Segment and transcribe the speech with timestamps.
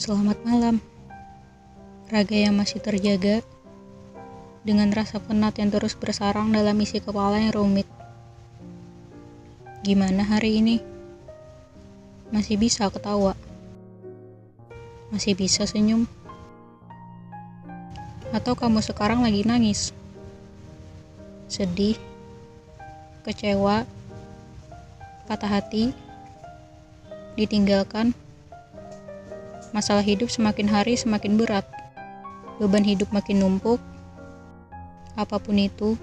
[0.00, 0.80] Selamat malam.
[2.08, 3.44] Raga yang masih terjaga
[4.64, 7.84] dengan rasa penat yang terus bersarang dalam isi kepala yang rumit.
[9.84, 10.80] Gimana hari ini?
[12.32, 13.36] Masih bisa ketawa?
[15.12, 16.08] Masih bisa senyum?
[18.32, 19.92] Atau kamu sekarang lagi nangis?
[21.44, 22.00] Sedih?
[23.28, 23.84] Kecewa?
[25.28, 25.92] Patah hati?
[27.36, 28.29] Ditinggalkan?
[29.70, 31.62] Masalah hidup semakin hari semakin berat.
[32.58, 33.78] Beban hidup makin numpuk.
[35.14, 35.94] Apa pun itu,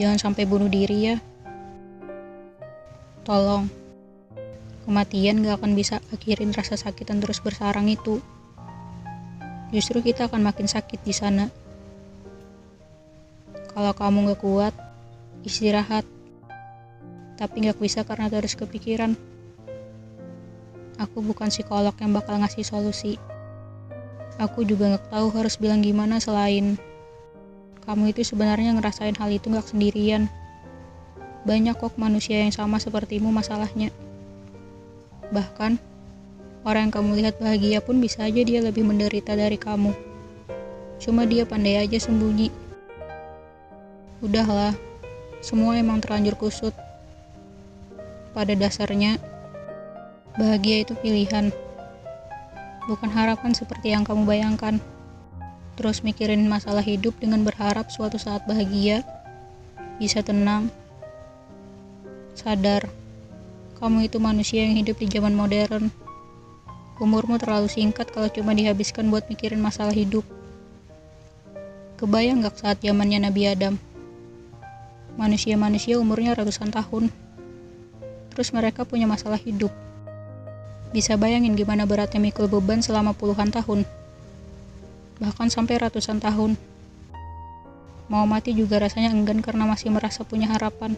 [0.00, 1.16] jangan sampai bunuh diri ya.
[3.28, 3.68] Tolong.
[4.88, 8.24] Kematian gak akan bisa akhirin rasa sakit yang terus bersarang itu.
[9.68, 11.52] Justru kita akan makin sakit di sana.
[13.72, 14.74] Kalau kamu gak kuat,
[15.44, 16.08] istirahat.
[17.36, 19.31] Tapi gak bisa karena terus kepikiran.
[21.02, 23.18] Aku bukan psikolog yang bakal ngasih solusi.
[24.38, 26.78] Aku juga gak tahu harus bilang gimana selain
[27.82, 30.30] kamu itu sebenarnya ngerasain hal itu gak sendirian.
[31.42, 33.90] Banyak kok manusia yang sama sepertimu masalahnya.
[35.34, 35.82] Bahkan,
[36.62, 39.90] orang yang kamu lihat bahagia pun bisa aja dia lebih menderita dari kamu.
[41.02, 42.54] Cuma dia pandai aja sembunyi.
[44.22, 44.78] Udahlah,
[45.42, 46.74] semua emang terlanjur kusut.
[48.30, 49.18] Pada dasarnya,
[50.36, 51.52] bahagia itu pilihan.
[52.88, 54.80] Bukan harapan seperti yang kamu bayangkan.
[55.78, 59.00] Terus mikirin masalah hidup dengan berharap suatu saat bahagia,
[59.96, 60.68] bisa tenang,
[62.36, 62.88] sadar
[63.82, 65.90] kamu itu manusia yang hidup di zaman modern.
[67.02, 70.22] Umurmu terlalu singkat kalau cuma dihabiskan buat mikirin masalah hidup.
[71.98, 73.74] Kebayang gak saat zamannya Nabi Adam?
[75.18, 77.10] Manusia-manusia umurnya ratusan tahun.
[78.30, 79.74] Terus mereka punya masalah hidup.
[80.92, 83.88] Bisa bayangin gimana beratnya mikul beban selama puluhan tahun.
[85.24, 86.60] Bahkan sampai ratusan tahun.
[88.12, 90.92] Mau mati juga rasanya enggan karena masih merasa punya harapan.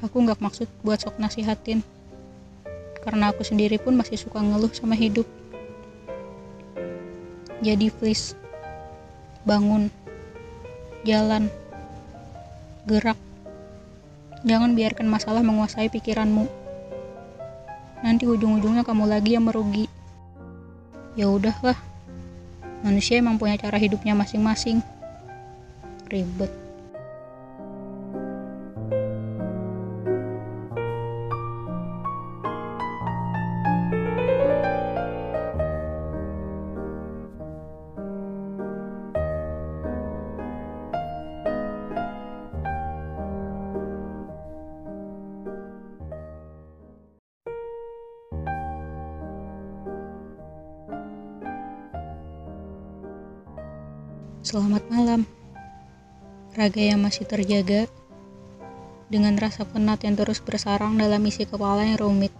[0.00, 1.84] Aku nggak maksud buat sok nasihatin.
[3.04, 5.28] Karena aku sendiri pun masih suka ngeluh sama hidup.
[7.60, 8.32] Jadi please,
[9.44, 9.92] bangun,
[11.04, 11.52] jalan,
[12.88, 13.20] gerak.
[14.44, 16.65] Jangan biarkan masalah menguasai pikiranmu.
[18.02, 19.86] Nanti ujung-ujungnya kamu lagi yang merugi.
[21.16, 21.78] Ya udahlah.
[22.84, 24.84] Manusia emang punya cara hidupnya masing-masing.
[26.12, 26.65] Ribet.
[54.46, 55.26] Selamat malam.
[56.54, 57.90] Raga yang masih terjaga
[59.10, 62.30] dengan rasa penat yang terus bersarang dalam isi kepala yang rumit.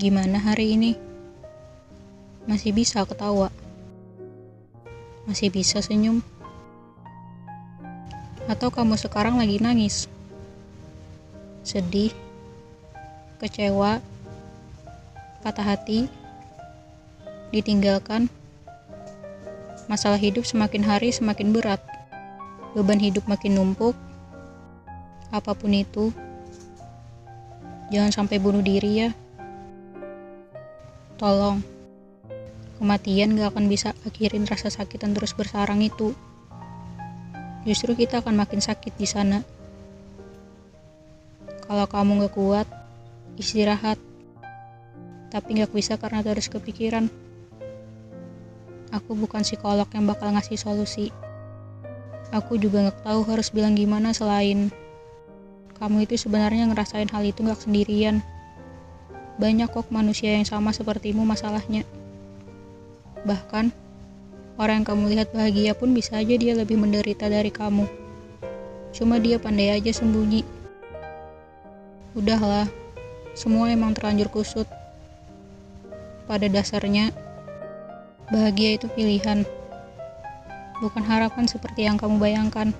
[0.00, 0.96] Gimana hari ini?
[2.48, 3.52] Masih bisa ketawa?
[5.28, 6.24] Masih bisa senyum?
[8.48, 10.08] Atau kamu sekarang lagi nangis?
[11.60, 12.16] Sedih?
[13.36, 14.00] Kecewa?
[15.44, 16.08] Patah hati?
[17.52, 18.45] Ditinggalkan?
[19.86, 21.82] Masalah hidup semakin hari semakin berat.
[22.74, 23.94] Beban hidup makin numpuk.
[25.30, 26.14] Apa pun itu,
[27.90, 29.10] jangan sampai bunuh diri ya.
[31.16, 31.64] Tolong,
[32.76, 36.12] kematian gak akan bisa akhirin rasa sakit yang terus bersarang itu.
[37.66, 39.42] Justru kita akan makin sakit di sana.
[41.66, 42.68] Kalau kamu gak kuat,
[43.34, 43.98] istirahat.
[45.32, 47.25] Tapi gak bisa karena terus kepikiran.
[48.94, 51.10] Aku bukan psikolog yang bakal ngasih solusi.
[52.30, 54.70] Aku juga gak tahu harus bilang gimana selain
[55.76, 58.24] kamu itu sebenarnya ngerasain hal itu gak sendirian.
[59.36, 61.84] Banyak kok manusia yang sama sepertimu masalahnya.
[63.28, 63.68] Bahkan,
[64.56, 67.84] orang yang kamu lihat bahagia pun bisa aja dia lebih menderita dari kamu.
[68.96, 70.40] Cuma dia pandai aja sembunyi.
[72.16, 72.64] Udahlah,
[73.36, 74.64] semua emang terlanjur kusut.
[76.24, 77.12] Pada dasarnya,
[78.26, 79.46] Bahagia itu pilihan,
[80.82, 82.74] bukan harapan seperti yang kamu bayangkan.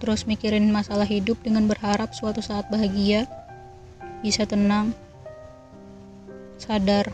[0.00, 3.28] Terus mikirin masalah hidup dengan berharap suatu saat bahagia,
[4.24, 4.96] bisa tenang,
[6.56, 7.12] sadar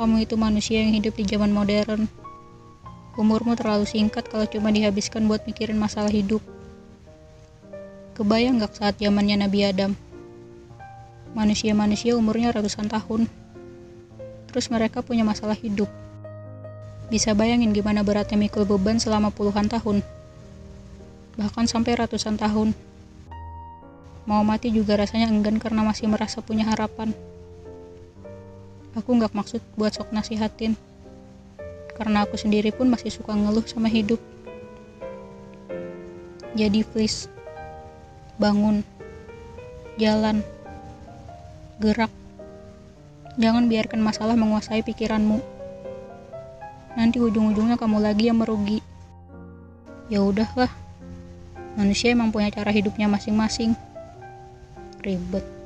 [0.00, 2.08] kamu itu manusia yang hidup di zaman modern.
[3.20, 6.40] Umurmu terlalu singkat kalau cuma dihabiskan buat mikirin masalah hidup.
[8.16, 9.92] Kebayang gak saat zamannya Nabi Adam?
[11.36, 13.28] Manusia-manusia umurnya ratusan tahun.
[14.48, 15.92] Terus mereka punya masalah hidup.
[17.10, 20.06] Bisa bayangin gimana beratnya mikul beban selama puluhan tahun.
[21.34, 22.70] Bahkan sampai ratusan tahun.
[24.30, 27.10] Mau mati juga rasanya enggan karena masih merasa punya harapan.
[28.94, 30.78] Aku nggak maksud buat sok nasihatin.
[31.98, 34.22] Karena aku sendiri pun masih suka ngeluh sama hidup.
[36.54, 37.26] Jadi please,
[38.38, 38.86] bangun,
[39.98, 40.46] jalan,
[41.82, 42.10] gerak.
[43.34, 45.59] Jangan biarkan masalah menguasai pikiranmu.
[46.98, 48.82] Nanti ujung-ujungnya kamu lagi yang merugi.
[50.10, 50.70] Ya udahlah.
[51.78, 53.78] Manusia emang punya cara hidupnya masing-masing.
[55.04, 55.59] Ribet.